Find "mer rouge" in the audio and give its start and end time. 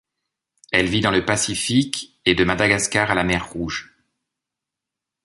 3.23-3.95